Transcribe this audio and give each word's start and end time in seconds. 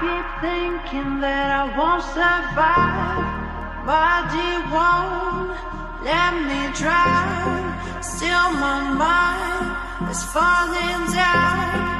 keep 0.00 0.26
thinking 0.40 1.20
that 1.20 1.48
I 1.60 1.64
won't 1.78 2.02
survive. 2.02 3.44
Body 3.86 4.52
won't 4.74 5.54
let 6.02 6.32
me 6.48 6.60
drown. 6.80 8.02
Still, 8.02 8.50
my 8.64 8.80
mind 9.04 10.10
is 10.10 10.22
falling 10.24 11.12
down. 11.12 11.93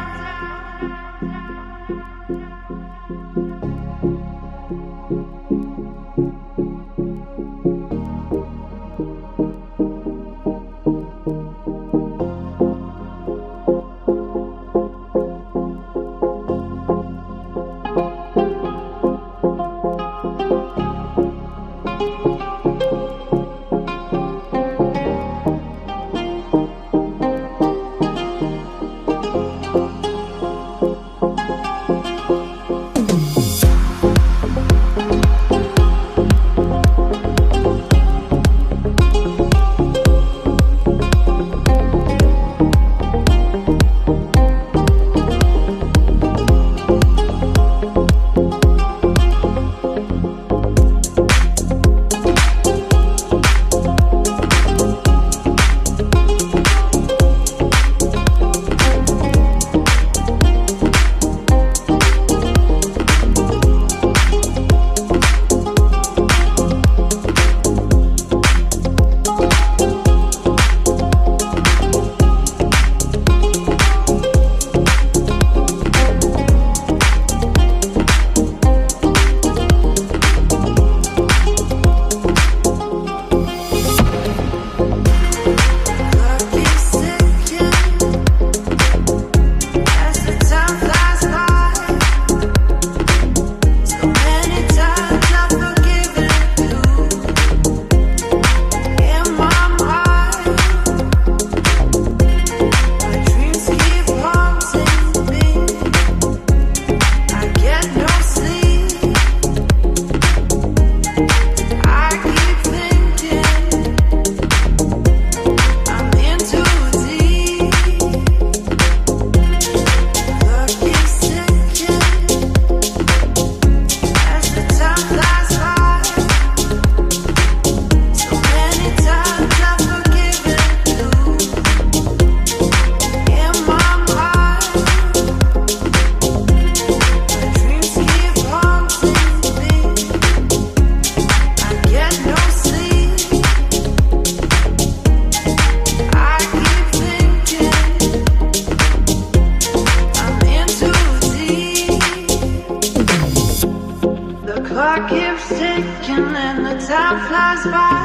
time 156.94 157.18
flies 157.28 157.64
by. 157.74 157.96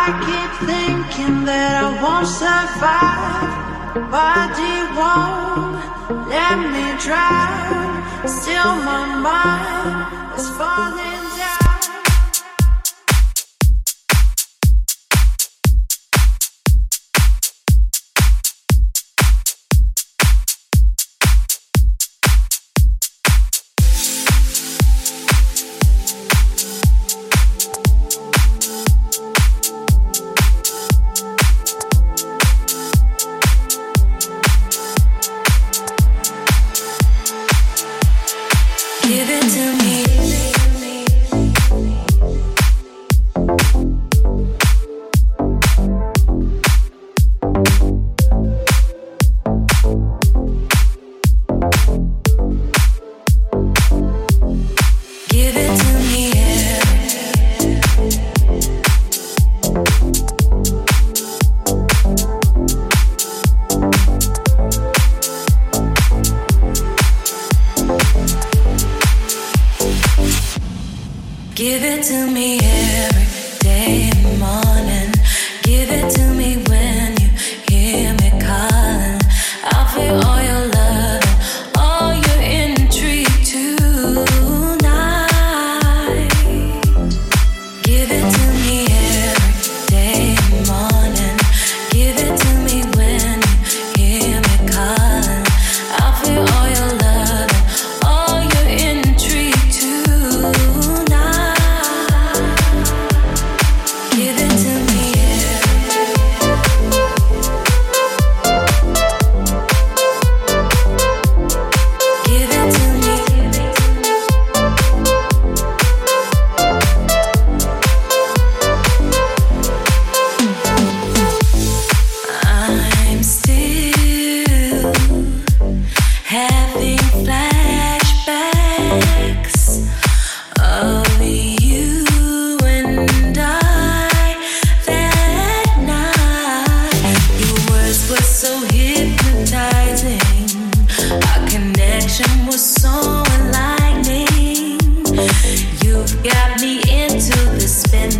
I 0.00 0.04
keep 0.26 0.50
thinking 0.70 1.44
that 1.44 1.72
I 1.84 1.88
won't 2.02 2.28
survive. 2.42 3.52
But 4.14 4.50
you 4.64 4.80
won't 4.98 5.76
let 6.34 6.56
me 6.74 6.86
drown. 7.04 7.88
Still, 8.38 8.72
my 8.90 9.04
mind 9.28 10.38
is 10.38 10.48
falling. 10.56 11.15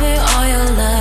me 0.00 0.16
all 0.16 0.46
your 0.46 0.76
love. 0.76 0.97